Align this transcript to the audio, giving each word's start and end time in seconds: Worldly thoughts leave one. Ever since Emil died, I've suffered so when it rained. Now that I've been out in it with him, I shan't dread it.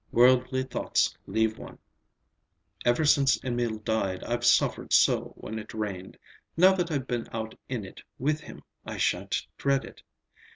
Worldly 0.11 0.63
thoughts 0.63 1.15
leave 1.27 1.59
one. 1.59 1.77
Ever 2.83 3.05
since 3.05 3.39
Emil 3.45 3.77
died, 3.77 4.23
I've 4.23 4.43
suffered 4.43 4.93
so 4.93 5.33
when 5.37 5.59
it 5.59 5.75
rained. 5.75 6.17
Now 6.57 6.73
that 6.73 6.89
I've 6.89 7.05
been 7.05 7.27
out 7.31 7.53
in 7.69 7.85
it 7.85 8.01
with 8.17 8.39
him, 8.41 8.63
I 8.83 8.97
shan't 8.97 9.45
dread 9.59 9.85
it. 9.85 10.01